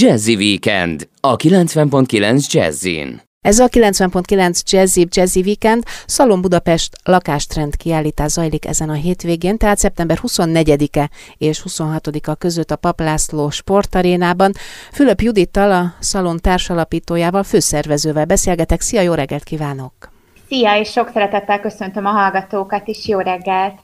Jazzy 0.00 0.34
Weekend 0.34 1.08
a 1.20 1.36
90.9 1.36 2.52
Jazzin. 2.52 3.20
Ez 3.40 3.58
a 3.58 3.68
90.9 3.68 4.60
Jazzy 4.70 5.06
Jazzy 5.10 5.40
Weekend 5.40 5.82
Szalon 6.06 6.40
Budapest 6.40 6.96
lakástrend 7.02 7.76
kiállítás 7.76 8.30
zajlik 8.30 8.66
ezen 8.66 8.88
a 8.88 8.92
hétvégén, 8.92 9.56
tehát 9.56 9.78
szeptember 9.78 10.18
24-e 10.22 11.10
és 11.38 11.62
26-a 11.68 12.34
között 12.34 12.70
a 12.70 12.76
Paplászló 12.76 13.50
sportarénában. 13.50 14.52
Fülöp 14.92 15.20
Judittal, 15.20 15.72
a 15.72 15.94
Szalon 16.00 16.38
társalapítójával, 16.40 17.42
főszervezővel 17.42 18.24
beszélgetek. 18.24 18.80
Szia, 18.80 19.00
jó 19.00 19.14
reggelt 19.14 19.44
kívánok! 19.44 20.17
Szia, 20.48 20.78
és 20.78 20.90
sok 20.90 21.10
szeretettel 21.12 21.60
köszöntöm 21.60 22.06
a 22.06 22.10
hallgatókat 22.10 22.88
is, 22.88 23.08
jó 23.08 23.18
reggelt! 23.18 23.74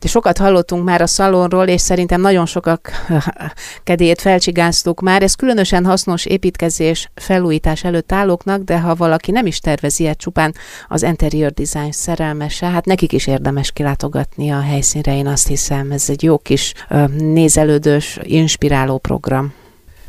De 0.00 0.08
sokat 0.08 0.38
hallottunk 0.38 0.84
már 0.84 1.00
a 1.00 1.06
szalonról, 1.06 1.66
és 1.66 1.80
szerintem 1.80 2.20
nagyon 2.20 2.46
sokak 2.46 2.90
kedélyét 3.84 4.20
felcsigáztuk 4.20 5.00
már. 5.00 5.22
Ez 5.22 5.34
különösen 5.34 5.84
hasznos 5.84 6.26
építkezés, 6.26 7.10
felújítás 7.14 7.84
előtt 7.84 8.12
állóknak, 8.12 8.62
de 8.62 8.80
ha 8.80 8.94
valaki 8.94 9.30
nem 9.30 9.46
is 9.46 9.58
tervezi 9.58 10.02
ilyet 10.02 10.18
csupán 10.18 10.54
az 10.88 11.02
interior 11.02 11.52
design 11.52 11.90
szerelmese, 11.90 12.66
hát 12.66 12.84
nekik 12.84 13.12
is 13.12 13.26
érdemes 13.26 13.72
kilátogatni 13.72 14.50
a 14.50 14.60
helyszínre, 14.60 15.16
én 15.16 15.26
azt 15.26 15.48
hiszem, 15.48 15.90
ez 15.90 16.04
egy 16.08 16.22
jó 16.22 16.38
kis 16.38 16.72
nézelődős, 17.18 18.18
inspiráló 18.22 18.98
program. 18.98 19.52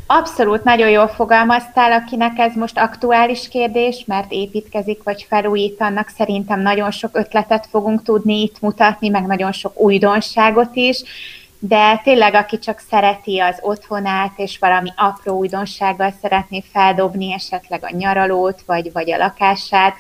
Abszolút, 0.08 0.64
nagyon 0.64 0.90
jól 0.90 1.08
fogalmaztál, 1.08 1.92
akinek 1.92 2.38
ez 2.38 2.56
most 2.56 2.78
aktuális 2.78 3.48
kérdés, 3.48 4.04
mert 4.08 4.32
építkezik 4.32 5.04
vagy 5.04 5.26
felújítanak, 5.30 6.08
szerintem 6.08 6.62
nagyon 6.62 6.92
sok 6.92 7.10
ötletet 7.14 7.68
fogunk 7.70 8.04
tudni 8.04 8.42
itt 8.42 8.62
mutatni, 8.62 9.10
meg 9.10 9.26
nagyon 9.26 9.52
sok 9.52 9.80
újdonságot 9.80 10.76
is, 10.76 11.04
de 11.60 12.02
tényleg 12.04 12.34
aki 12.34 12.60
csak 12.60 12.82
szereti 12.90 13.40
az 13.40 13.58
otthonát, 13.62 14.32
és 14.36 14.58
valami 14.58 14.90
apró 14.96 15.38
újdonsággal 15.38 16.14
szeretné 16.22 16.64
feldobni 16.72 17.34
esetleg 17.34 17.84
a 17.84 17.96
nyaralót, 17.96 18.62
vagy, 18.66 18.92
vagy 18.92 19.12
a 19.12 19.18
lakását, 19.18 19.96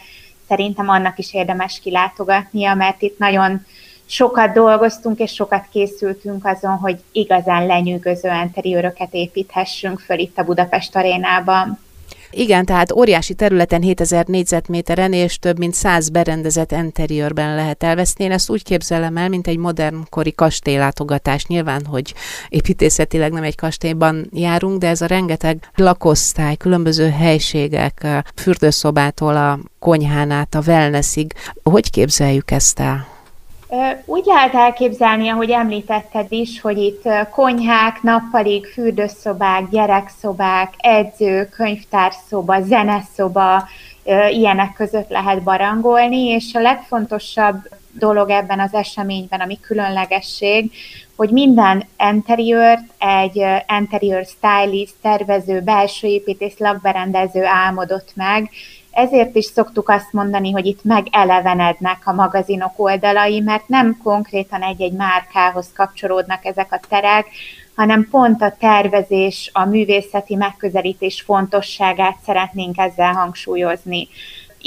szerintem 0.47 0.89
annak 0.89 1.17
is 1.17 1.33
érdemes 1.33 1.79
kilátogatnia, 1.83 2.73
mert 2.73 3.01
itt 3.01 3.17
nagyon 3.17 3.65
sokat 4.05 4.53
dolgoztunk, 4.53 5.19
és 5.19 5.33
sokat 5.33 5.65
készültünk 5.71 6.45
azon, 6.45 6.77
hogy 6.77 6.97
igazán 7.11 7.65
lenyűgöző 7.65 8.29
interiőröket 8.43 9.13
építhessünk 9.13 9.99
föl 9.99 10.19
itt 10.19 10.37
a 10.37 10.43
Budapest 10.43 10.95
arénában. 10.95 11.79
Igen, 12.37 12.65
tehát 12.65 12.91
óriási 12.91 13.33
területen 13.33 13.81
7000 13.81 14.25
négyzetméteren 14.25 15.13
és 15.13 15.39
több 15.39 15.57
mint 15.57 15.73
100 15.73 16.09
berendezett 16.09 16.71
interiőrben 16.71 17.55
lehet 17.55 17.83
elveszni. 17.83 18.23
Én 18.23 18.31
ezt 18.31 18.49
úgy 18.49 18.63
képzelem 18.63 19.17
el, 19.17 19.29
mint 19.29 19.47
egy 19.47 19.57
modernkori 19.57 20.33
kastélylátogatás. 20.33 21.45
Nyilván, 21.45 21.85
hogy 21.85 22.13
építészetileg 22.49 23.31
nem 23.31 23.43
egy 23.43 23.55
kastélyban 23.55 24.29
járunk, 24.33 24.77
de 24.77 24.87
ez 24.87 25.01
a 25.01 25.05
rengeteg 25.05 25.69
lakosztály, 25.75 26.55
különböző 26.55 27.09
helységek, 27.09 28.07
fürdőszobától 28.35 29.35
a 29.35 29.59
konyhán 29.79 30.31
át 30.31 30.55
a 30.55 30.61
wellnessig. 30.67 31.33
Hogy 31.63 31.89
képzeljük 31.89 32.51
ezt 32.51 32.79
el? 32.79 33.14
Úgy 34.05 34.25
lehet 34.25 34.53
elképzelni, 34.53 35.29
ahogy 35.29 35.49
említetted 35.49 36.25
is, 36.29 36.61
hogy 36.61 36.77
itt 36.77 37.09
konyhák, 37.31 38.01
nappalik, 38.01 38.65
fürdőszobák, 38.65 39.69
gyerekszobák, 39.69 40.73
edző, 40.77 41.49
könyvtárszoba, 41.49 42.61
zeneszoba, 42.61 43.67
ilyenek 44.29 44.73
között 44.73 45.09
lehet 45.09 45.43
barangolni, 45.43 46.25
és 46.25 46.53
a 46.53 46.59
legfontosabb 46.59 47.55
dolog 47.91 48.29
ebben 48.29 48.59
az 48.59 48.73
eseményben, 48.73 49.39
ami 49.39 49.59
különlegesség, 49.59 50.71
hogy 51.15 51.29
minden 51.29 51.85
interiőrt 52.11 52.83
egy 52.97 53.45
interior 53.79 54.25
stylist, 54.25 54.93
tervező, 55.01 55.61
belső 55.61 56.07
építész, 56.07 56.57
lakberendező 56.57 57.45
álmodott 57.45 58.11
meg, 58.15 58.49
ezért 58.95 59.35
is 59.35 59.45
szoktuk 59.45 59.89
azt 59.89 60.13
mondani, 60.13 60.51
hogy 60.51 60.65
itt 60.65 60.83
megelevenednek 60.83 62.01
a 62.03 62.13
magazinok 62.13 62.71
oldalai, 62.75 63.39
mert 63.39 63.67
nem 63.67 63.97
konkrétan 64.03 64.61
egy-egy 64.61 64.93
márkához 64.93 65.71
kapcsolódnak 65.75 66.45
ezek 66.45 66.71
a 66.71 66.79
terek, 66.89 67.25
hanem 67.75 68.07
pont 68.11 68.41
a 68.41 68.55
tervezés, 68.59 69.49
a 69.53 69.65
művészeti 69.65 70.35
megközelítés 70.35 71.21
fontosságát 71.21 72.17
szeretnénk 72.25 72.77
ezzel 72.77 73.13
hangsúlyozni. 73.13 74.07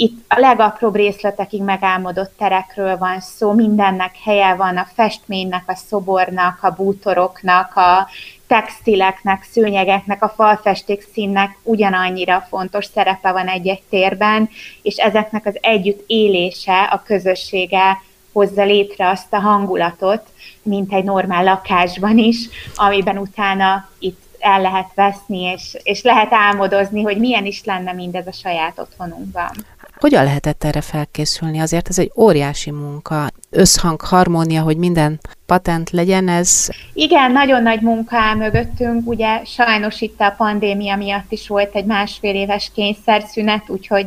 Itt 0.01 0.23
a 0.27 0.39
legapróbb 0.39 0.95
részletekig 0.95 1.61
megálmodott 1.61 2.33
terekről 2.37 2.97
van 2.97 3.19
szó, 3.19 3.51
mindennek 3.51 4.15
helye 4.23 4.55
van, 4.55 4.77
a 4.77 4.87
festménynek, 4.93 5.63
a 5.65 5.75
szobornak, 5.75 6.63
a 6.63 6.71
bútoroknak, 6.71 7.75
a 7.75 8.07
textileknek, 8.47 9.43
szőnyegeknek, 9.43 10.23
a 10.23 10.29
falfesték 10.29 11.07
színnek 11.13 11.57
ugyanannyira 11.63 12.45
fontos 12.49 12.85
szerepe 12.85 13.31
van 13.31 13.47
egy-egy 13.47 13.81
térben, 13.89 14.49
és 14.81 14.95
ezeknek 14.95 15.45
az 15.45 15.57
együtt 15.61 16.03
élése, 16.07 16.83
a 16.83 17.01
közössége 17.05 18.01
hozza 18.31 18.63
létre 18.63 19.09
azt 19.09 19.33
a 19.33 19.39
hangulatot, 19.39 20.23
mint 20.63 20.93
egy 20.93 21.03
normál 21.03 21.43
lakásban 21.43 22.17
is, 22.17 22.49
amiben 22.75 23.17
utána 23.17 23.89
itt 23.99 24.27
el 24.39 24.61
lehet 24.61 24.89
veszni, 24.95 25.41
és, 25.41 25.77
és 25.83 26.01
lehet 26.01 26.33
álmodozni, 26.33 27.01
hogy 27.01 27.17
milyen 27.17 27.45
is 27.45 27.63
lenne 27.63 27.93
mindez 27.93 28.27
a 28.27 28.31
saját 28.31 28.79
otthonunkban. 28.79 29.51
Hogyan 29.99 30.23
lehetett 30.23 30.63
erre 30.63 30.81
felkészülni? 30.81 31.59
Azért 31.59 31.89
ez 31.89 31.99
egy 31.99 32.11
óriási 32.15 32.71
munka, 32.71 33.29
összhang, 33.49 34.01
harmónia, 34.01 34.61
hogy 34.61 34.77
minden 34.77 35.19
patent 35.45 35.89
legyen, 35.89 36.27
ez... 36.27 36.67
Igen, 36.93 37.31
nagyon 37.31 37.61
nagy 37.61 37.81
munka 37.81 38.17
áll 38.17 38.35
mögöttünk, 38.35 39.07
ugye 39.09 39.45
sajnos 39.45 40.01
itt 40.01 40.19
a 40.19 40.33
pandémia 40.37 40.95
miatt 40.95 41.31
is 41.31 41.47
volt 41.47 41.75
egy 41.75 41.85
másfél 41.85 42.35
éves 42.35 42.71
kényszerszünet, 42.75 43.69
úgyhogy 43.69 44.05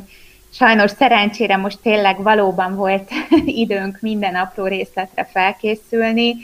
sajnos 0.51 0.91
szerencsére 0.91 1.57
most 1.57 1.79
tényleg 1.83 2.23
valóban 2.23 2.75
volt 2.75 3.11
időnk 3.65 3.99
minden 4.01 4.35
apró 4.35 4.67
részletre 4.67 5.29
felkészülni. 5.33 6.37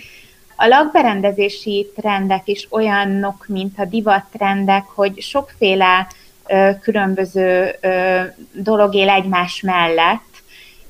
A 0.56 0.66
lakberendezési 0.66 1.91
trendek 1.97 2.42
is 2.48 2.66
olyanok, 2.70 3.44
mint 3.47 3.78
a 3.78 3.84
divattrendek, 3.84 4.84
hogy 4.84 5.20
sokféle 5.20 6.06
különböző 6.81 7.75
dolog 8.53 8.94
él 8.94 9.09
egymás 9.09 9.60
mellett, 9.60 10.28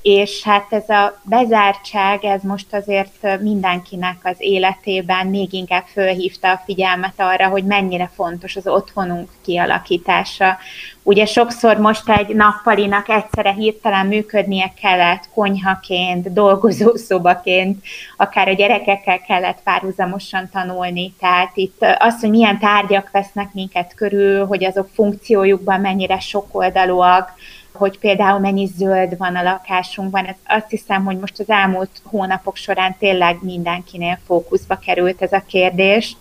és 0.01 0.43
hát 0.43 0.65
ez 0.69 0.89
a 0.89 1.19
bezártság, 1.23 2.25
ez 2.25 2.41
most 2.41 2.73
azért 2.73 3.41
mindenkinek 3.41 4.17
az 4.23 4.35
életében 4.37 5.27
még 5.27 5.53
inkább 5.53 5.83
fölhívta 5.85 6.51
a 6.51 6.61
figyelmet 6.65 7.13
arra, 7.17 7.47
hogy 7.47 7.63
mennyire 7.63 8.11
fontos 8.15 8.55
az 8.55 8.67
otthonunk 8.67 9.29
kialakítása. 9.41 10.57
Ugye 11.03 11.25
sokszor 11.25 11.77
most 11.77 12.09
egy 12.09 12.35
nappalinak 12.35 13.09
egyszerre 13.09 13.51
hirtelen 13.51 14.05
működnie 14.05 14.73
kellett 14.81 15.29
konyhaként, 15.33 16.33
dolgozószobaként, 16.33 17.83
akár 18.17 18.47
a 18.47 18.53
gyerekekkel 18.53 19.21
kellett 19.21 19.61
párhuzamosan 19.63 20.49
tanulni. 20.51 21.13
Tehát 21.19 21.51
itt 21.53 21.85
az, 21.97 22.19
hogy 22.19 22.29
milyen 22.29 22.59
tárgyak 22.59 23.11
vesznek 23.11 23.53
minket 23.53 23.93
körül, 23.95 24.45
hogy 24.45 24.63
azok 24.63 24.89
funkciójukban 24.93 25.79
mennyire 25.79 26.19
sokoldalúak, 26.19 27.33
hogy 27.79 27.99
például 27.99 28.39
mennyi 28.39 28.65
zöld 28.65 29.17
van 29.17 29.35
a 29.35 29.43
lakásunkban. 29.43 30.25
Ez 30.25 30.35
azt 30.47 30.69
hiszem, 30.69 31.03
hogy 31.03 31.17
most 31.17 31.39
az 31.39 31.49
elmúlt 31.49 31.89
hónapok 32.03 32.55
során 32.55 32.95
tényleg 32.99 33.37
mindenkinél 33.41 34.19
fókuszba 34.25 34.75
került 34.75 35.21
ez 35.21 35.31
a 35.31 35.43
kérdés 35.47 36.17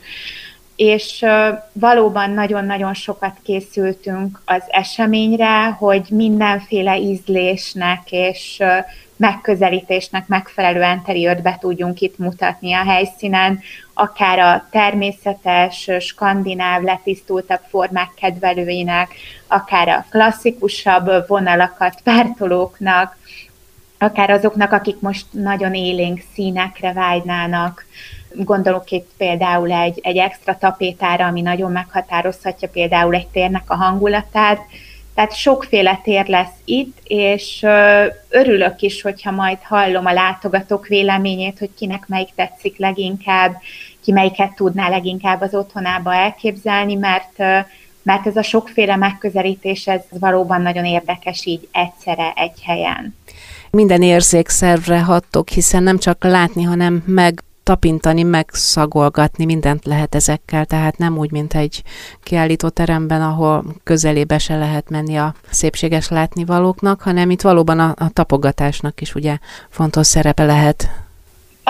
és 0.79 1.25
valóban 1.73 2.31
nagyon-nagyon 2.31 2.95
sokat 2.95 3.37
készültünk 3.43 4.43
az 4.45 4.63
eseményre, 4.69 5.65
hogy 5.67 6.07
mindenféle 6.11 6.99
ízlésnek 6.99 8.01
és 8.11 8.63
megközelítésnek 9.17 10.27
megfelelő 10.27 10.93
interiőrt 10.97 11.43
be 11.43 11.57
tudjunk 11.61 12.01
itt 12.01 12.19
mutatni 12.19 12.73
a 12.73 12.85
helyszínen, 12.85 13.61
akár 13.99 14.39
a 14.39 14.67
természetes, 14.71 15.91
skandináv, 16.01 16.83
letisztultabb 16.83 17.61
formák 17.69 18.11
kedvelőinek, 18.21 19.15
akár 19.47 19.89
a 19.89 20.05
klasszikusabb 20.11 21.29
vonalakat 21.29 22.01
pártolóknak, 22.05 23.17
akár 23.99 24.31
azoknak, 24.31 24.73
akik 24.73 25.01
most 25.01 25.27
nagyon 25.31 25.75
élénk 25.75 26.21
színekre 26.35 26.93
vágynának, 26.93 27.87
Gondolok 28.33 28.91
itt 28.91 29.11
például 29.17 29.73
egy, 29.73 29.99
egy 30.03 30.17
extra 30.17 30.59
tapétára, 30.59 31.27
ami 31.27 31.41
nagyon 31.41 31.73
meghatározhatja 31.73 32.69
például 32.69 33.15
egy 33.15 33.27
térnek 33.27 33.63
a 33.67 33.75
hangulatát, 33.75 34.61
tehát 35.19 35.37
sokféle 35.37 36.01
tér 36.03 36.27
lesz 36.27 36.55
itt, 36.65 36.99
és 37.05 37.67
örülök 38.29 38.81
is, 38.81 39.03
hogyha 39.03 39.31
majd 39.31 39.59
hallom 39.63 40.07
a 40.07 40.13
látogatók 40.13 40.87
véleményét, 40.87 41.59
hogy 41.59 41.71
kinek 41.77 42.05
melyik 42.07 42.29
tetszik 42.35 42.79
leginkább, 42.79 43.57
ki 44.09 44.15
melyiket 44.15 44.55
tudná 44.55 44.89
leginkább 44.89 45.41
az 45.41 45.55
otthonába 45.55 46.15
elképzelni, 46.15 46.95
mert, 46.95 47.39
mert 48.03 48.27
ez 48.27 48.37
a 48.37 48.43
sokféle 48.43 48.97
megközelítés, 48.97 49.87
ez 49.87 50.01
valóban 50.11 50.63
nagyon 50.63 50.85
érdekes 50.85 51.45
így 51.45 51.69
egyszerre 51.73 52.33
egy 52.37 52.63
helyen. 52.63 53.15
Minden 53.71 54.03
érzékszervre 54.03 55.01
hattok, 55.01 55.49
hiszen 55.49 55.83
nem 55.83 55.99
csak 55.99 56.25
látni, 56.25 56.63
hanem 56.63 57.03
meg 57.07 57.43
tapintani, 57.63 58.23
megszagolgatni, 58.23 59.45
mindent 59.45 59.85
lehet 59.85 60.15
ezekkel, 60.15 60.65
tehát 60.65 60.99
nem 60.99 61.19
úgy, 61.19 61.31
mint 61.31 61.55
egy 61.55 61.83
kiállító 62.23 62.69
teremben, 62.69 63.23
ahol 63.23 63.65
közelébe 63.85 64.39
se 64.39 64.57
lehet 64.57 64.91
menni 64.91 65.17
a 65.17 65.35
szépséges 65.51 66.09
látnivalóknak, 66.09 67.01
hanem 67.01 67.31
itt 67.31 67.41
valóban 67.41 67.79
a, 67.79 67.95
a 67.99 68.11
tapogatásnak 68.13 69.01
is 69.01 69.15
ugye 69.15 69.39
fontos 69.69 70.07
szerepe 70.07 70.45
lehet. 70.45 71.07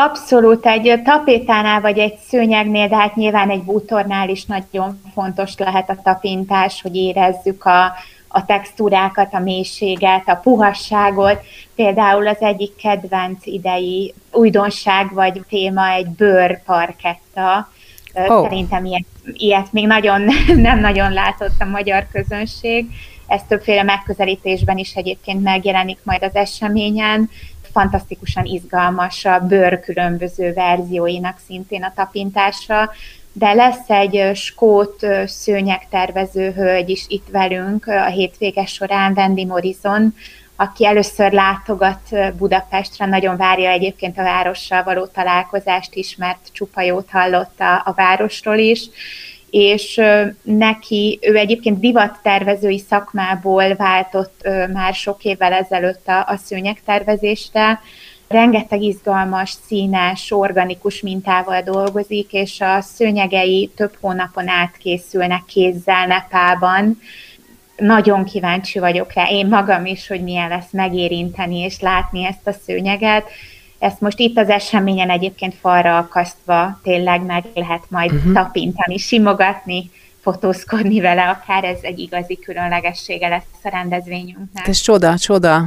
Abszolút, 0.00 0.66
egy 0.66 1.00
tapétánál 1.04 1.80
vagy 1.80 1.98
egy 1.98 2.16
szőnyegnél, 2.28 2.88
de 2.88 2.96
hát 2.96 3.14
nyilván 3.14 3.50
egy 3.50 3.62
bútornál 3.62 4.28
is 4.28 4.44
nagyon 4.44 5.00
fontos 5.14 5.56
lehet 5.56 5.90
a 5.90 6.00
tapintás, 6.02 6.82
hogy 6.82 6.96
érezzük 6.96 7.64
a, 7.64 7.92
a 8.28 8.44
textúrákat, 8.44 9.34
a 9.34 9.38
mélységet, 9.38 10.28
a 10.28 10.40
puhasságot. 10.42 11.40
Például 11.74 12.28
az 12.28 12.36
egyik 12.40 12.76
kedvenc 12.76 13.46
idei 13.46 14.14
újdonság 14.32 15.12
vagy 15.12 15.42
téma 15.48 15.88
egy 15.88 16.08
bőrparketta. 16.08 17.68
Oh. 18.14 18.42
Szerintem 18.42 18.84
ilyet, 18.84 19.06
ilyet 19.32 19.72
még 19.72 19.86
nagyon 19.86 20.22
nem 20.68 20.80
nagyon 20.80 21.12
látott 21.12 21.60
a 21.60 21.64
magyar 21.64 22.06
közönség. 22.12 22.86
Ez 23.26 23.40
többféle 23.48 23.82
megközelítésben 23.82 24.78
is 24.78 24.94
egyébként 24.94 25.42
megjelenik 25.42 25.98
majd 26.02 26.22
az 26.22 26.34
eseményen 26.34 27.30
fantasztikusan 27.78 28.44
izgalmas 28.44 29.24
a 29.24 29.38
bőr 29.38 29.80
különböző 29.80 30.52
verzióinak 30.52 31.36
szintén 31.46 31.82
a 31.82 31.92
tapintása, 31.94 32.90
de 33.32 33.52
lesz 33.52 33.90
egy 33.90 34.30
skót 34.34 35.06
szőnyegtervező 35.26 36.52
hölgy 36.52 36.88
is 36.88 37.04
itt 37.08 37.26
velünk 37.30 37.86
a 37.86 38.06
hétvége 38.06 38.66
során, 38.66 39.12
Wendy 39.16 39.44
Morrison, 39.44 40.14
aki 40.56 40.86
először 40.86 41.32
látogat 41.32 42.00
Budapestre, 42.36 43.06
nagyon 43.06 43.36
várja 43.36 43.70
egyébként 43.70 44.18
a 44.18 44.22
várossal 44.22 44.82
való 44.82 45.06
találkozást 45.06 45.94
is, 45.94 46.16
mert 46.16 46.48
csupa 46.52 46.82
jót 46.82 47.10
hallott 47.10 47.60
a, 47.60 47.82
a 47.84 47.92
városról 47.96 48.58
is, 48.58 48.88
és 49.50 50.00
neki, 50.42 51.18
ő 51.22 51.36
egyébként 51.36 51.80
divattervezői 51.80 52.78
szakmából 52.78 53.74
váltott 53.74 54.48
már 54.72 54.94
sok 54.94 55.24
évvel 55.24 55.52
ezelőtt 55.52 56.08
a, 56.08 56.24
a 56.26 56.36
szőnyegtervezésre, 56.36 57.80
rengeteg 58.28 58.82
izgalmas, 58.82 59.50
színes, 59.66 60.30
organikus 60.32 61.00
mintával 61.00 61.62
dolgozik, 61.62 62.32
és 62.32 62.60
a 62.60 62.80
szőnyegei 62.80 63.70
több 63.76 63.96
hónapon 64.00 64.48
át 64.48 64.76
készülnek 64.76 65.44
kézzel 65.46 66.06
Nepában. 66.06 67.00
Nagyon 67.76 68.24
kíváncsi 68.24 68.78
vagyok 68.78 69.12
rá, 69.12 69.28
én 69.30 69.46
magam 69.46 69.86
is, 69.86 70.08
hogy 70.08 70.22
milyen 70.22 70.48
lesz 70.48 70.70
megérinteni 70.70 71.58
és 71.58 71.80
látni 71.80 72.24
ezt 72.24 72.46
a 72.46 72.52
szőnyeget. 72.52 73.24
Ezt 73.78 74.00
most 74.00 74.18
itt 74.18 74.38
az 74.38 74.48
eseményen 74.48 75.10
egyébként 75.10 75.54
falra 75.54 75.96
akasztva 75.96 76.78
tényleg 76.82 77.22
meg 77.22 77.44
lehet 77.54 77.82
majd 77.88 78.12
uh-huh. 78.12 78.32
tapintani, 78.32 78.96
simogatni, 78.96 79.90
fotózkodni 80.20 81.00
vele, 81.00 81.28
akár 81.28 81.64
ez 81.64 81.78
egy 81.80 81.98
igazi 81.98 82.38
különlegessége 82.38 83.28
lesz 83.28 83.42
a 83.62 83.68
rendezvényünknek. 83.68 84.68
Ez 84.68 84.80
csoda, 84.80 85.18
csoda. 85.18 85.62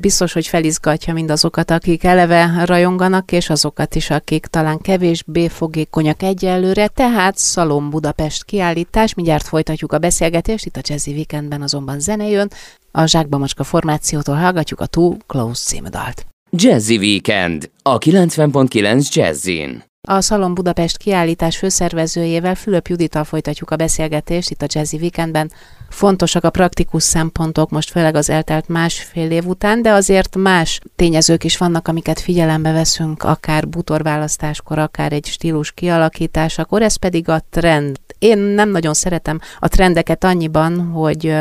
Biztos, 0.00 0.32
hogy 0.32 0.46
felizgatja 0.46 1.12
mindazokat, 1.12 1.70
akik 1.70 2.04
eleve 2.04 2.64
rajonganak, 2.64 3.32
és 3.32 3.50
azokat 3.50 3.94
is, 3.94 4.10
akik 4.10 4.46
talán 4.46 4.78
kevésbé 4.78 5.48
fogékonyak 5.48 6.22
egyelőre. 6.22 6.86
Tehát 6.88 7.36
Szalom 7.36 7.90
Budapest 7.90 8.44
kiállítás. 8.44 9.14
Mindjárt 9.14 9.46
folytatjuk 9.46 9.92
a 9.92 9.98
beszélgetést, 9.98 10.66
itt 10.66 10.76
a 10.76 10.80
Jazzy 10.82 11.10
Weekendben 11.10 11.62
azonban 11.62 12.00
zene 12.00 12.28
jön. 12.28 12.50
A 12.92 13.06
Zsákba 13.06 13.38
Macska 13.38 13.64
formációtól 13.64 14.34
hallgatjuk 14.34 14.80
a 14.80 14.86
Too 14.86 15.16
Close 15.26 15.64
című 15.64 15.88
dalt. 15.88 16.26
Jazzy 16.50 16.96
Weekend 16.96 17.70
a 17.82 17.98
90.9 17.98 19.12
Jazzin. 19.12 19.84
A 20.08 20.20
Szalon 20.20 20.54
Budapest 20.54 20.96
kiállítás 20.96 21.56
főszervezőjével 21.56 22.54
Fülöp 22.54 22.86
Judittal 22.88 23.24
folytatjuk 23.24 23.70
a 23.70 23.76
beszélgetést 23.76 24.50
itt 24.50 24.62
a 24.62 24.66
Jazzy 24.68 24.96
Weekendben. 24.96 25.52
Fontosak 25.88 26.44
a 26.44 26.50
praktikus 26.50 27.02
szempontok, 27.02 27.70
most 27.70 27.90
főleg 27.90 28.14
az 28.14 28.30
eltelt 28.30 28.68
másfél 28.68 29.30
év 29.30 29.46
után, 29.46 29.82
de 29.82 29.90
azért 29.90 30.36
más 30.36 30.80
tényezők 30.96 31.44
is 31.44 31.56
vannak, 31.56 31.88
amiket 31.88 32.20
figyelembe 32.20 32.72
veszünk, 32.72 33.22
akár 33.22 33.68
butorválasztáskor, 33.68 34.78
akár 34.78 35.12
egy 35.12 35.26
stílus 35.26 35.72
kialakításakor, 35.72 36.82
ez 36.82 36.96
pedig 36.96 37.28
a 37.28 37.42
trend. 37.50 37.96
Én 38.18 38.38
nem 38.38 38.70
nagyon 38.70 38.94
szeretem 38.94 39.40
a 39.58 39.68
trendeket 39.68 40.24
annyiban, 40.24 40.80
hogy, 40.80 41.34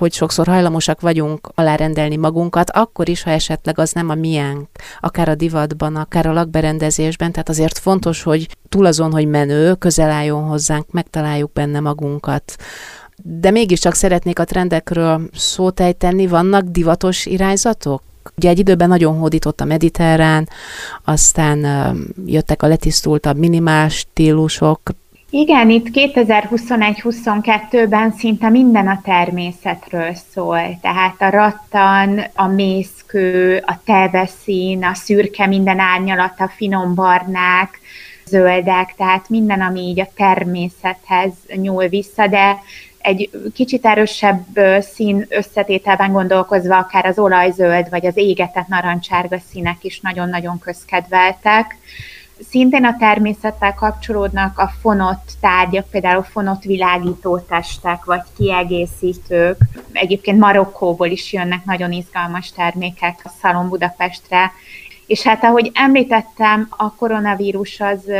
hogy 0.00 0.12
sokszor 0.12 0.46
hajlamosak 0.46 1.00
vagyunk 1.00 1.48
alárendelni 1.54 2.16
magunkat, 2.16 2.70
akkor 2.70 3.08
is, 3.08 3.22
ha 3.22 3.30
esetleg 3.30 3.78
az 3.78 3.92
nem 3.92 4.08
a 4.08 4.14
miénk, 4.14 4.68
akár 5.00 5.28
a 5.28 5.34
divatban, 5.34 5.96
akár 5.96 6.26
a 6.26 6.32
lakberendezésben, 6.32 7.32
tehát 7.32 7.48
azért 7.48 7.78
fontos, 7.78 8.22
hogy 8.22 8.48
túl 8.68 8.86
azon, 8.86 9.12
hogy 9.12 9.26
menő, 9.26 9.74
közel 9.74 10.10
álljon 10.10 10.42
hozzánk, 10.42 10.90
megtaláljuk 10.90 11.52
benne 11.52 11.80
magunkat. 11.80 12.56
De 13.22 13.50
mégiscsak 13.50 13.94
szeretnék 13.94 14.38
a 14.38 14.44
trendekről 14.44 15.28
szót 15.34 15.80
ejteni, 15.80 16.26
vannak 16.26 16.62
divatos 16.64 17.26
irányzatok? 17.26 18.02
Ugye 18.36 18.48
egy 18.48 18.58
időben 18.58 18.88
nagyon 18.88 19.18
hódított 19.18 19.60
a 19.60 19.64
mediterrán, 19.64 20.48
aztán 21.04 21.66
jöttek 22.26 22.62
a 22.62 22.66
letisztultabb 22.66 23.36
minimál 23.36 23.88
stílusok, 23.88 24.80
igen, 25.30 25.70
itt 25.70 25.86
2021-22-ben 25.92 28.12
szinte 28.12 28.48
minden 28.48 28.88
a 28.88 29.00
természetről 29.04 30.14
szól, 30.32 30.78
tehát 30.80 31.14
a 31.18 31.30
rattan, 31.30 32.24
a 32.34 32.46
mészkő, 32.46 33.62
a 33.66 33.80
teveszín, 33.84 34.84
a 34.84 34.94
szürke 34.94 35.46
minden 35.46 35.78
árnyalat, 35.78 36.40
a 36.40 36.52
finom 36.56 36.94
barnák, 36.94 37.80
zöldek, 38.26 38.94
tehát 38.96 39.28
minden, 39.28 39.60
ami 39.60 39.80
így 39.80 40.00
a 40.00 40.10
természethez 40.16 41.32
nyúl 41.54 41.88
vissza, 41.88 42.26
de 42.26 42.58
egy 42.98 43.30
kicsit 43.54 43.86
erősebb 43.86 44.46
szín 44.80 45.26
összetételben 45.28 46.12
gondolkozva, 46.12 46.76
akár 46.76 47.06
az 47.06 47.18
olajzöld 47.18 47.90
vagy 47.90 48.06
az 48.06 48.16
égetett 48.16 48.66
narancsárga 48.66 49.38
színek 49.50 49.84
is 49.84 50.00
nagyon-nagyon 50.00 50.58
közkedveltek. 50.58 51.76
Szintén 52.48 52.84
a 52.84 52.96
természettel 52.98 53.74
kapcsolódnak 53.74 54.58
a 54.58 54.72
fonott 54.80 55.30
tárgyak, 55.40 55.90
például 55.90 56.22
fonott 56.22 56.62
világító 56.62 57.38
testek, 57.38 58.04
vagy 58.04 58.22
kiegészítők. 58.36 59.58
Egyébként 59.92 60.38
Marokkóból 60.38 61.06
is 61.06 61.32
jönnek 61.32 61.64
nagyon 61.64 61.92
izgalmas 61.92 62.52
termékek 62.52 63.20
a 63.24 63.30
Szalon 63.40 63.68
Budapestre. 63.68 64.52
És 65.06 65.22
hát 65.22 65.44
ahogy 65.44 65.70
említettem, 65.74 66.66
a 66.70 66.94
koronavírus 66.94 67.80
az 67.80 68.12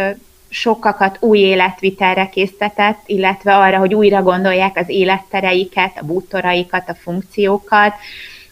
sokakat 0.49 1.17
új 1.21 1.39
életvitelre 1.39 2.29
késztetett, 2.29 2.99
illetve 3.07 3.57
arra, 3.57 3.79
hogy 3.79 3.95
újra 3.95 4.23
gondolják 4.23 4.77
az 4.77 4.89
élettereiket, 4.89 5.99
a 6.01 6.05
bútoraikat, 6.05 6.89
a 6.89 6.95
funkciókat, 6.95 7.95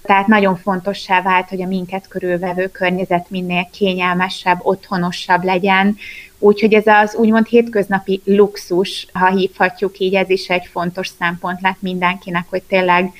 tehát 0.08 0.26
nagyon 0.26 0.56
fontossá 0.56 1.22
vált, 1.22 1.48
hogy 1.48 1.62
a 1.62 1.66
minket 1.66 2.08
körülvevő 2.08 2.66
környezet 2.66 3.30
minél 3.30 3.68
kényelmesebb, 3.72 4.58
otthonosabb 4.62 5.44
legyen, 5.44 5.96
úgyhogy 6.38 6.74
ez 6.74 6.86
az 6.86 7.14
úgymond 7.14 7.46
hétköznapi 7.46 8.20
luxus, 8.24 9.06
ha 9.12 9.26
hívhatjuk 9.26 9.98
így, 9.98 10.14
ez 10.14 10.30
is 10.30 10.48
egy 10.48 10.66
fontos 10.72 11.10
szempont 11.18 11.60
lett 11.60 11.80
mindenkinek, 11.80 12.44
hogy 12.48 12.62
tényleg 12.62 13.12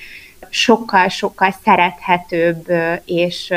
sokkal-sokkal 0.49 1.55
szerethetőbb 1.63 2.71
és 3.05 3.53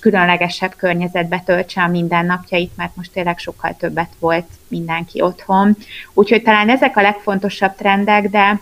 különlegesebb 0.00 0.74
környezetbe 0.76 1.42
töltse 1.44 1.82
a 1.82 1.88
mindennapjait, 1.88 2.76
mert 2.76 2.96
most 2.96 3.12
tényleg 3.12 3.38
sokkal 3.38 3.76
többet 3.78 4.10
volt 4.18 4.46
mindenki 4.68 5.20
otthon. 5.20 5.76
Úgyhogy 6.12 6.42
talán 6.42 6.68
ezek 6.68 6.96
a 6.96 7.02
legfontosabb 7.02 7.74
trendek, 7.74 8.28
de 8.28 8.60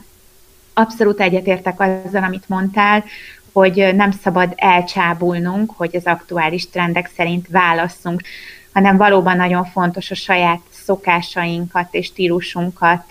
abszolút 0.75 1.21
egyetértek 1.21 1.81
azzal, 1.81 2.23
amit 2.25 2.49
mondtál, 2.49 3.05
hogy 3.59 3.95
nem 3.95 4.11
szabad 4.11 4.53
elcsábulnunk, 4.57 5.73
hogy 5.77 5.97
az 5.97 6.05
aktuális 6.05 6.71
trendek 6.71 7.11
szerint 7.17 7.47
válasszunk, 7.49 8.23
hanem 8.73 8.97
valóban 8.97 9.37
nagyon 9.37 9.65
fontos 9.65 10.11
a 10.11 10.15
saját 10.15 10.61
szokásainkat 10.71 11.89
és 11.91 12.07
stílusunkat 12.07 13.05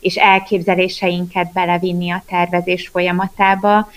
és 0.00 0.14
elképzeléseinket 0.14 1.52
belevinni 1.52 2.10
a 2.10 2.22
tervezés 2.28 2.88
folyamatába. 2.88 3.90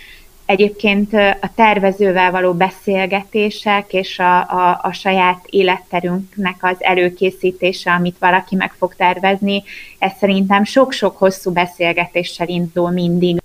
Egyébként 0.45 1.13
a 1.41 1.49
tervezővel 1.55 2.31
való 2.31 2.53
beszélgetések 2.53 3.93
és 3.93 4.19
a, 4.19 4.39
a, 4.39 4.79
a 4.81 4.91
saját 4.91 5.45
életterünknek 5.49 6.55
az 6.59 6.75
előkészítése, 6.79 7.91
amit 7.91 8.17
valaki 8.19 8.55
meg 8.55 8.73
fog 8.77 8.95
tervezni, 8.95 9.63
ez 9.99 10.11
szerintem 10.19 10.63
sok-sok 10.63 11.17
hosszú 11.17 11.51
beszélgetéssel 11.51 12.47
indul 12.47 12.91
mindig 12.91 13.40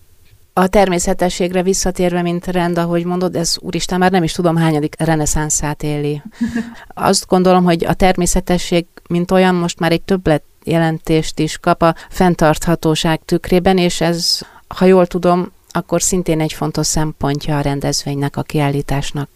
a 0.59 0.67
természetességre 0.67 1.63
visszatérve, 1.63 2.23
mint 2.23 2.47
rend, 2.47 2.79
ahogy 2.79 3.05
mondod, 3.05 3.37
ez 3.37 3.57
úristen, 3.61 3.99
már 3.99 4.11
nem 4.11 4.23
is 4.23 4.33
tudom, 4.33 4.57
hányadik 4.57 4.95
reneszánszát 4.99 5.83
éli. 5.83 6.23
Azt 6.95 7.27
gondolom, 7.27 7.65
hogy 7.65 7.85
a 7.85 7.95
természetesség, 7.95 8.87
mint 9.09 9.31
olyan, 9.31 9.55
most 9.55 9.79
már 9.79 9.93
egy 9.93 10.03
többlet 10.03 10.43
jelentést 10.65 11.39
is 11.39 11.59
kap 11.59 11.83
a 11.83 11.95
fenntarthatóság 12.11 13.21
tükrében, 13.25 13.79
és 13.79 14.01
ez, 14.01 14.41
ha 14.69 14.85
jól 14.85 15.07
tudom, 15.07 15.53
akkor 15.71 16.03
szintén 16.03 16.41
egy 16.41 16.53
fontos 16.53 16.87
szempontja 16.87 17.59
a 17.59 17.61
rendezvénynek, 17.61 18.37
a 18.37 18.43
kiállításnak. 18.43 19.29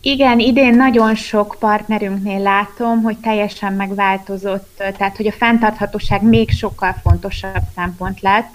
Igen, 0.00 0.38
idén 0.38 0.76
nagyon 0.76 1.14
sok 1.14 1.56
partnerünknél 1.58 2.40
látom, 2.40 3.02
hogy 3.02 3.16
teljesen 3.16 3.72
megváltozott, 3.72 4.74
tehát 4.76 5.16
hogy 5.16 5.26
a 5.26 5.32
fenntarthatóság 5.32 6.22
még 6.22 6.50
sokkal 6.50 6.96
fontosabb 7.02 7.62
szempont 7.74 8.20
lett, 8.20 8.50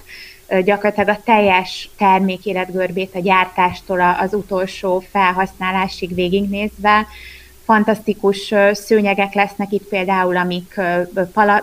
gyakorlatilag 0.63 1.09
a 1.09 1.21
teljes 1.23 1.89
termék 1.97 2.45
életgörbét 2.45 3.15
a 3.15 3.19
gyártástól 3.19 4.01
az 4.19 4.33
utolsó 4.33 5.03
felhasználásig 5.11 6.15
végignézve, 6.15 7.07
fantasztikus 7.69 8.53
szőnyegek 8.71 9.33
lesznek 9.33 9.71
itt 9.71 9.87
például, 9.87 10.37
amik 10.37 10.81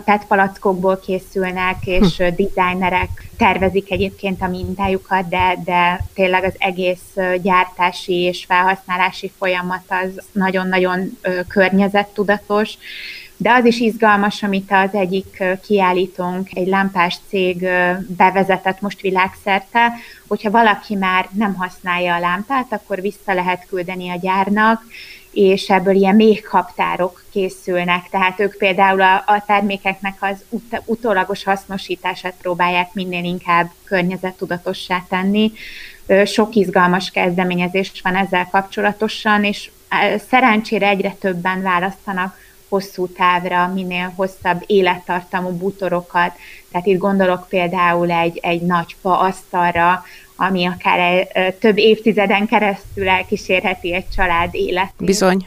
PET 0.05 0.25
palackokból 0.29 0.99
készülnek, 0.99 1.77
és 1.85 2.17
hm. 2.17 2.25
designerek 2.37 3.29
tervezik 3.37 3.91
egyébként 3.91 4.43
a 4.43 4.49
mintájukat, 4.49 5.29
de, 5.29 5.57
de 5.65 6.01
tényleg 6.15 6.45
az 6.45 6.55
egész 6.59 7.17
gyártási 7.43 8.15
és 8.15 8.45
felhasználási 8.45 9.33
folyamat 9.39 9.83
az 9.89 10.23
nagyon-nagyon 10.33 11.19
környezettudatos. 11.49 12.79
De 13.37 13.53
az 13.53 13.65
is 13.65 13.81
izgalmas, 13.81 14.43
amit 14.43 14.73
az 14.73 14.95
egyik 14.95 15.45
kiállítónk, 15.67 16.49
egy 16.53 16.67
lámpás 16.67 17.19
cég 17.29 17.69
bevezetett 18.17 18.81
most 18.81 19.01
világszerte, 19.01 19.93
hogyha 20.29 20.51
valaki 20.51 20.95
már 20.95 21.29
nem 21.33 21.55
használja 21.55 22.15
a 22.15 22.21
lámpát, 22.21 22.73
akkor 22.73 23.01
vissza 23.01 23.35
lehet 23.35 23.67
küldeni 23.69 24.11
a 24.11 24.19
gyárnak, 24.23 24.83
és 25.31 25.69
ebből 25.69 25.95
ilyen 25.95 26.15
méhkaptárok 26.15 27.25
készülnek, 27.33 28.09
tehát 28.11 28.41
ők 28.41 28.57
például 28.57 29.01
a, 29.01 29.15
a 29.15 29.45
termékeknek 29.47 30.17
az 30.21 30.45
ut- 30.49 30.83
utólagos 30.85 31.45
hasznosítását 31.45 32.35
próbálják 32.41 32.95
minél 32.95 33.25
inkább 33.25 33.71
környezettudatossá 33.85 35.05
tenni. 35.09 35.53
Sok 36.25 36.55
izgalmas 36.55 37.11
kezdeményezés 37.11 37.93
van 38.03 38.17
ezzel 38.17 38.49
kapcsolatosan, 38.51 39.45
és 39.45 39.71
szerencsére 40.29 40.89
egyre 40.89 41.11
többen 41.11 41.63
választanak 41.63 42.45
hosszú 42.69 43.07
távra, 43.07 43.67
minél 43.75 44.13
hosszabb 44.17 44.63
élettartamú 44.67 45.51
bútorokat. 45.51 46.33
Tehát 46.71 46.87
itt 46.87 46.99
gondolok 46.99 47.49
például 47.49 48.11
egy, 48.11 48.39
egy 48.43 48.61
nagy 48.61 48.97
fa 49.01 49.19
asztalra, 49.19 50.05
ami 50.37 50.67
akár 50.67 51.29
több 51.61 51.79
évtizeden 51.79 52.47
keresztül 52.47 53.09
elkísérheti 53.09 53.95
egy 53.95 54.09
család 54.17 54.55
életét. 54.55 55.07
Bizony. 55.07 55.47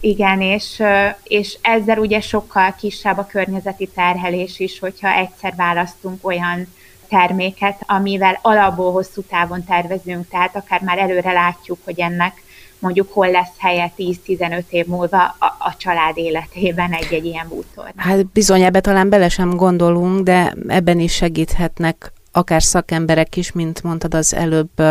Igen, 0.00 0.40
és, 0.40 0.82
és 1.22 1.58
ezzel 1.60 1.98
ugye 1.98 2.20
sokkal 2.20 2.74
kisebb 2.78 3.18
a 3.18 3.26
környezeti 3.26 3.86
terhelés 3.86 4.60
is, 4.60 4.78
hogyha 4.78 5.08
egyszer 5.08 5.54
választunk 5.56 6.26
olyan 6.26 6.66
terméket, 7.08 7.82
amivel 7.86 8.38
alapból 8.42 8.92
hosszú 8.92 9.22
távon 9.22 9.64
tervezünk, 9.64 10.28
tehát 10.28 10.56
akár 10.56 10.80
már 10.80 10.98
előre 10.98 11.32
látjuk, 11.32 11.78
hogy 11.84 12.00
ennek 12.00 12.42
mondjuk 12.78 13.12
hol 13.12 13.30
lesz 13.30 13.52
helye 13.58 13.92
10-15 13.98 14.62
év 14.68 14.86
múlva 14.86 15.36
a, 15.38 15.56
a 15.58 15.74
család 15.76 16.16
életében 16.16 16.92
egy-egy 16.92 17.24
ilyen 17.24 17.48
bútor. 17.48 17.92
Hát 17.96 18.26
bizony, 18.26 18.62
ebbe 18.62 18.80
talán 18.80 19.08
bele 19.08 19.28
sem 19.28 19.50
gondolunk, 19.50 20.22
de 20.22 20.54
ebben 20.66 20.98
is 20.98 21.12
segíthetnek 21.12 22.12
akár 22.32 22.62
szakemberek 22.62 23.36
is, 23.36 23.52
mint 23.52 23.82
mondtad 23.82 24.14
az 24.14 24.34
előbb, 24.34 24.82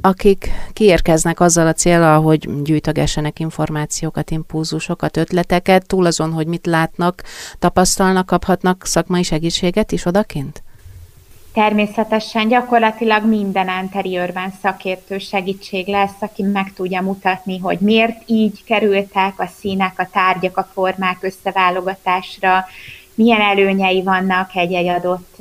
akik 0.00 0.50
kiérkeznek 0.72 1.40
azzal 1.40 1.66
a 1.66 1.72
célral, 1.72 2.22
hogy 2.22 2.62
gyűjtögessenek 2.62 3.40
információkat, 3.40 4.30
impulzusokat, 4.30 5.16
ötleteket, 5.16 5.86
túl 5.86 6.06
azon, 6.06 6.32
hogy 6.32 6.46
mit 6.46 6.66
látnak, 6.66 7.22
tapasztalnak, 7.58 8.26
kaphatnak 8.26 8.86
szakmai 8.86 9.22
segítséget 9.22 9.92
is 9.92 10.04
odakint? 10.04 10.62
Természetesen 11.52 12.48
gyakorlatilag 12.48 13.24
minden 13.24 13.68
interiőrben 13.82 14.52
szakértő 14.62 15.18
segítség 15.18 15.86
lesz, 15.86 16.20
aki 16.20 16.42
meg 16.42 16.72
tudja 16.72 17.02
mutatni, 17.02 17.58
hogy 17.58 17.78
miért 17.78 18.22
így 18.26 18.64
kerültek 18.64 19.40
a 19.40 19.46
színek, 19.46 19.98
a 19.98 20.08
tárgyak, 20.12 20.56
a 20.56 20.68
formák 20.72 21.18
összeválogatásra, 21.20 22.64
milyen 23.14 23.40
előnyei 23.40 24.02
vannak 24.02 24.50
egy-egy 24.54 24.86
adott 24.86 25.36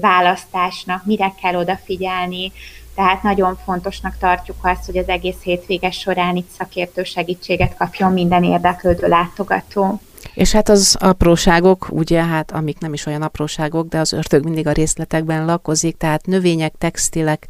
választásnak, 0.00 1.04
mire 1.04 1.32
kell 1.42 1.54
odafigyelni, 1.54 2.52
tehát 2.94 3.22
nagyon 3.22 3.58
fontosnak 3.64 4.16
tartjuk 4.18 4.56
azt, 4.62 4.86
hogy 4.86 4.96
az 4.96 5.08
egész 5.08 5.42
hétvége 5.42 5.90
során 5.90 6.36
itt 6.36 6.48
szakértő 6.58 7.04
segítséget 7.04 7.76
kapjon 7.76 8.12
minden 8.12 8.44
érdeklődő 8.44 9.08
látogató. 9.08 10.00
És 10.40 10.52
hát 10.52 10.68
az 10.68 10.96
apróságok, 11.00 11.86
ugye, 11.90 12.24
hát 12.24 12.50
amik 12.50 12.78
nem 12.78 12.92
is 12.92 13.06
olyan 13.06 13.22
apróságok, 13.22 13.88
de 13.88 13.98
az 13.98 14.12
ördög 14.12 14.44
mindig 14.44 14.66
a 14.66 14.72
részletekben 14.72 15.44
lakozik, 15.44 15.96
tehát 15.96 16.26
növények, 16.26 16.72
textilek, 16.78 17.46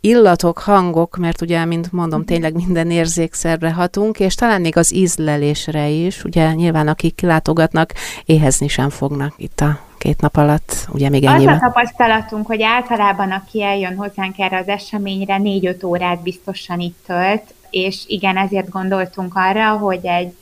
illatok, 0.00 0.58
hangok, 0.58 1.16
mert 1.16 1.40
ugye, 1.40 1.64
mint 1.64 1.92
mondom, 1.92 2.18
mhm. 2.18 2.28
tényleg 2.28 2.54
minden 2.54 2.90
érzékszerre 2.90 3.72
hatunk, 3.72 4.20
és 4.20 4.34
talán 4.34 4.60
még 4.60 4.76
az 4.76 4.94
ízlelésre 4.94 5.88
is, 5.88 6.24
ugye 6.24 6.52
nyilván 6.52 6.88
akik 6.88 7.14
kilátogatnak, 7.14 7.92
éhezni 8.24 8.68
sem 8.68 8.90
fognak 8.90 9.34
itt 9.36 9.60
a 9.60 9.78
két 9.98 10.20
nap 10.20 10.36
alatt, 10.36 10.88
ugye 10.92 11.08
még 11.08 11.24
ennyi. 11.24 11.46
Az 11.46 11.56
a 11.56 11.58
tapasztalatunk, 11.58 12.46
hogy 12.46 12.62
általában 12.62 13.30
aki 13.30 13.62
eljön 13.62 13.96
hozzánk 13.96 14.38
erre 14.38 14.58
az 14.58 14.68
eseményre, 14.68 15.38
négy-öt 15.38 15.84
órát 15.84 16.22
biztosan 16.22 16.80
itt 16.80 16.98
tölt, 17.06 17.54
és 17.70 18.04
igen, 18.06 18.36
ezért 18.36 18.68
gondoltunk 18.68 19.32
arra, 19.34 19.70
hogy 19.70 20.06
egy 20.06 20.34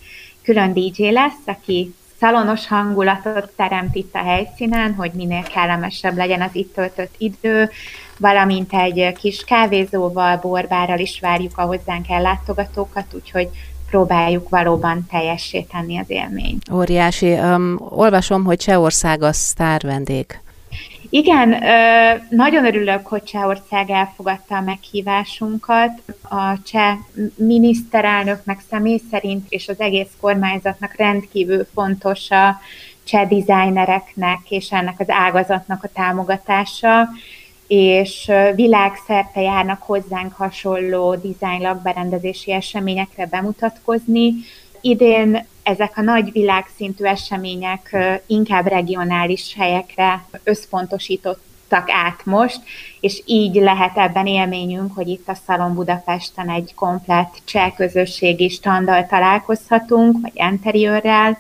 külön 0.50 0.73
DJ 0.73 1.11
lesz, 1.11 1.47
aki 1.47 1.95
szalonos 2.21 2.66
hangulatot 2.66 3.50
teremt 3.57 3.95
itt 3.95 4.14
a 4.14 4.19
helyszínen, 4.19 4.95
hogy 4.95 5.11
minél 5.14 5.42
kellemesebb 5.42 6.16
legyen 6.16 6.42
az 6.42 6.50
itt 6.52 6.75
töltött 6.75 7.14
idő, 7.19 7.71
valamint 8.19 8.73
egy 8.73 9.12
kis 9.12 9.45
kávézóval, 9.45 10.37
borbárral 10.37 10.99
is 10.99 11.21
várjuk 11.21 11.59
a 11.59 11.62
hozzánk 11.62 12.09
ellátogatókat, 12.09 13.04
úgyhogy 13.14 13.49
próbáljuk 13.90 14.49
valóban 14.49 15.07
teljessé 15.11 15.61
tenni 15.61 15.99
az 15.99 16.11
élményt. 16.11 16.71
Óriási. 16.73 17.33
Um, 17.33 17.76
olvasom, 17.88 18.45
hogy 18.45 18.59
Csehország 18.59 19.23
a 19.23 19.33
sztár. 19.33 19.83
Igen, 21.11 21.62
nagyon 22.29 22.64
örülök, 22.64 23.07
hogy 23.07 23.23
Csehország 23.23 23.90
elfogadta 23.90 24.57
a 24.57 24.61
meghívásunkat. 24.61 26.02
A 26.23 26.62
cseh 26.64 26.97
miniszterelnöknek 27.35 28.61
személy 28.71 29.00
szerint 29.11 29.47
és 29.49 29.69
az 29.69 29.81
egész 29.81 30.11
kormányzatnak 30.21 30.95
rendkívül 30.97 31.67
fontos 31.75 32.31
a 32.31 32.61
cseh 33.05 33.29
designereknek 33.29 34.38
és 34.49 34.73
ennek 34.73 35.00
az 35.00 35.11
ágazatnak 35.11 35.85
a 35.85 35.90
támogatása 35.95 37.09
és 37.67 38.31
világszerte 38.55 39.40
járnak 39.40 39.83
hozzánk 39.83 40.33
hasonló 40.33 41.14
design 41.14 41.62
lakberendezési 41.62 42.52
eseményekre 42.52 43.26
bemutatkozni. 43.26 44.33
Idén 44.81 45.47
ezek 45.62 45.97
a 45.97 46.00
nagy 46.00 46.33
világszintű 46.33 47.05
események 47.05 47.97
inkább 48.26 48.67
regionális 48.67 49.55
helyekre 49.59 50.25
összpontosítottak 50.45 51.90
át 51.90 52.25
most, 52.25 52.61
és 53.00 53.23
így 53.25 53.55
lehet 53.55 53.97
ebben 53.97 54.26
élményünk, 54.26 54.95
hogy 54.95 55.09
itt 55.09 55.29
a 55.29 55.35
Szalon 55.47 55.75
Budapesten 55.75 56.50
egy 56.50 56.75
komplett 56.75 57.35
cseh 57.45 57.73
közösségi 57.76 58.49
standal 58.49 59.07
találkozhatunk, 59.07 60.17
vagy 60.23 60.33
interiőrrel. 60.35 61.38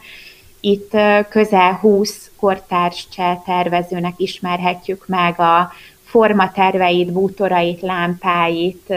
Itt 0.60 0.96
közel 1.28 1.72
20 1.72 2.30
kortárs 2.36 3.08
cseh 3.08 3.38
tervezőnek 3.44 4.14
ismerhetjük 4.16 5.06
meg 5.06 5.40
a 5.40 5.72
formaterveit, 6.04 7.12
bútorait, 7.12 7.80
lámpáit, 7.80 8.94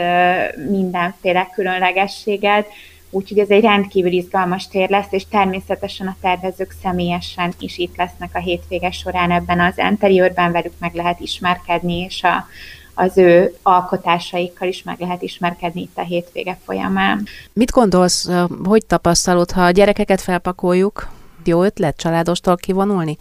mindenféle 0.68 1.50
különlegességet, 1.54 2.66
úgyhogy 3.14 3.38
ez 3.38 3.48
egy 3.48 3.62
rendkívül 3.62 4.12
izgalmas 4.12 4.68
tér 4.68 4.90
lesz, 4.90 5.06
és 5.10 5.26
természetesen 5.28 6.06
a 6.06 6.16
tervezők 6.20 6.74
személyesen 6.82 7.52
is 7.58 7.78
itt 7.78 7.96
lesznek 7.96 8.30
a 8.32 8.38
hétvége 8.38 8.90
során 8.90 9.30
ebben 9.30 9.60
az 9.60 9.74
interiőrben, 9.76 10.52
velük 10.52 10.72
meg 10.78 10.94
lehet 10.94 11.20
ismerkedni, 11.20 11.98
és 11.98 12.22
a, 12.22 12.46
az 12.94 13.18
ő 13.18 13.54
alkotásaikkal 13.62 14.68
is 14.68 14.82
meg 14.82 14.96
lehet 14.98 15.22
ismerkedni 15.22 15.80
itt 15.80 15.98
a 15.98 16.02
hétvége 16.02 16.58
folyamán. 16.64 17.26
Mit 17.52 17.70
gondolsz, 17.70 18.30
hogy 18.64 18.86
tapasztalod, 18.86 19.50
ha 19.50 19.62
a 19.62 19.70
gyerekeket 19.70 20.20
felpakoljuk, 20.20 21.08
jó 21.44 21.62
ötlet 21.62 21.96
családostól 21.96 22.56
kivonulni? 22.56 23.16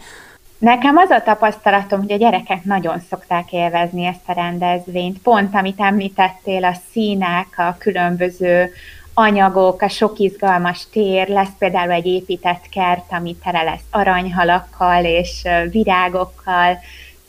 Nekem 0.57 0.97
az 0.97 1.09
a 1.09 1.21
tapasztalatom, 1.21 1.99
hogy 1.99 2.11
a 2.11 2.17
gyerekek 2.17 2.63
nagyon 2.63 2.99
szokták 3.09 3.51
élvezni 3.51 4.05
ezt 4.05 4.23
a 4.25 4.33
rendezvényt. 4.33 5.19
Pont, 5.19 5.55
amit 5.55 5.79
említettél, 5.79 6.63
a 6.63 6.75
színek, 6.91 7.47
a 7.57 7.75
különböző 7.79 8.71
anyagok, 9.13 9.81
a 9.81 9.89
sok 9.89 10.19
izgalmas 10.19 10.87
tér, 10.91 11.27
lesz 11.27 11.57
például 11.57 11.91
egy 11.91 12.05
épített 12.05 12.69
kert, 12.69 13.11
ami 13.11 13.35
tele 13.43 13.63
lesz 13.63 13.85
aranyhalakkal 13.91 15.05
és 15.05 15.41
virágokkal, 15.69 16.77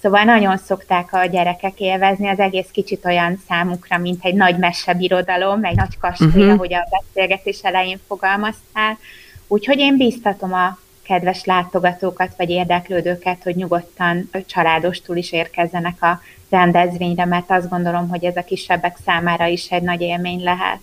Szóval 0.05 0.23
nagyon 0.23 0.57
szokták 0.57 1.12
a 1.12 1.25
gyerekek 1.25 1.81
élvezni, 1.81 2.29
az 2.29 2.38
egész 2.38 2.69
kicsit 2.73 3.05
olyan 3.05 3.43
számukra, 3.49 3.99
mint 3.99 4.25
egy 4.25 4.35
nagy 4.35 4.59
mesebirodalom, 4.59 5.64
egy 5.64 5.76
nagy 5.76 5.99
kastély, 5.99 6.29
uh-huh. 6.29 6.53
ahogy 6.53 6.75
a 6.75 6.88
beszélgetés 6.91 7.61
elején 7.62 8.00
fogalmaztál. 8.07 8.99
Úgyhogy 9.47 9.79
én 9.79 9.97
bíztatom 9.97 10.53
a 10.53 10.79
kedves 11.03 11.45
látogatókat 11.45 12.35
vagy 12.37 12.50
érdeklődőket, 12.50 13.43
hogy 13.43 13.57
nyugodtan 13.57 14.31
családostul 14.47 15.17
is 15.17 15.33
érkezzenek 15.33 16.03
a 16.03 16.21
rendezvényre, 16.50 17.25
mert 17.25 17.50
azt 17.50 17.69
gondolom, 17.69 18.09
hogy 18.09 18.25
ez 18.25 18.37
a 18.37 18.45
kisebbek 18.45 18.97
számára 19.05 19.47
is 19.47 19.71
egy 19.71 19.83
nagy 19.83 20.00
élmény 20.00 20.43
lehet. 20.43 20.81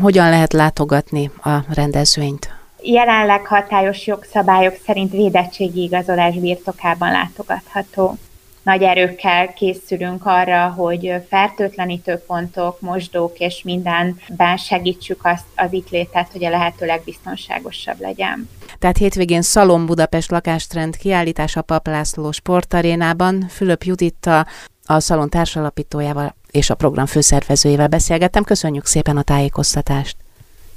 Hogyan 0.00 0.30
lehet 0.30 0.52
látogatni 0.52 1.30
a 1.42 1.74
rendezvényt? 1.74 2.54
Jelenleg 2.82 3.46
hatályos 3.46 4.06
jogszabályok 4.06 4.74
szerint 4.86 5.12
védettségi 5.12 5.82
igazolás 5.82 6.34
birtokában 6.34 7.10
látogatható 7.10 8.18
nagy 8.66 8.82
erőkkel 8.82 9.52
készülünk 9.52 10.26
arra, 10.26 10.68
hogy 10.68 11.12
fertőtlenítőpontok, 11.28 12.80
mosdók 12.80 13.38
és 13.38 13.62
mindenben 13.64 14.56
segítsük 14.56 15.24
azt 15.24 15.44
az 15.56 15.72
itt 15.72 15.90
létet, 15.90 16.28
hogy 16.32 16.44
a 16.44 16.50
lehető 16.50 16.86
legbiztonságosabb 16.86 18.00
legyen. 18.00 18.48
Tehát 18.78 18.96
hétvégén 18.96 19.42
Szalom 19.42 19.86
Budapest 19.86 20.30
lakástrend 20.30 20.96
kiállítás 20.96 21.56
a 21.56 21.62
Paplászló 21.62 22.32
sportarénában 22.32 23.46
Fülöp 23.48 23.82
Juditta, 23.82 24.46
a 24.86 25.00
szalon 25.00 25.28
társalapítójával 25.28 26.34
és 26.56 26.70
a 26.70 26.74
program 26.74 27.06
főszervezőjével 27.06 27.88
beszélgettem. 27.88 28.44
Köszönjük 28.44 28.86
szépen 28.86 29.16
a 29.16 29.22
tájékoztatást! 29.22 30.16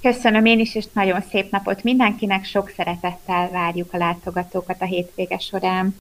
Köszönöm 0.02 0.46
én 0.46 0.60
is, 0.60 0.76
és 0.76 0.86
nagyon 0.94 1.22
szép 1.30 1.52
napot 1.52 1.84
mindenkinek, 1.84 2.46
sok 2.46 2.72
szeretettel 2.78 3.50
várjuk 3.50 3.94
a 3.94 3.98
látogatókat 3.98 4.82
a 4.82 4.86
hétvége 4.86 5.38
során. 5.38 5.96